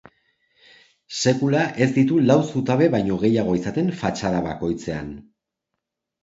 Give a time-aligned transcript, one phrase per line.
[1.23, 5.15] Sekula ez ditu lau zutabe baino gehiago izaten fatxada bakoitzean.